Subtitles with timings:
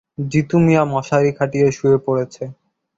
[0.31, 2.43] জিতু মিয়া মশারি খাটিয়ে শুয়ে পড়েছে।